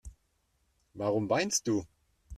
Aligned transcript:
Warum 0.95 1.29
weinst 1.29 1.67
du? 1.67 1.85